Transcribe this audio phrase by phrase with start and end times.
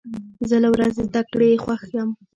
[0.49, 2.09] زه له ورځې زده کړې خوښ یم.